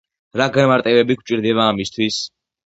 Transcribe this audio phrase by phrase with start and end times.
[0.39, 2.19] რა განმარტებები გვჭირდება ამისთვის?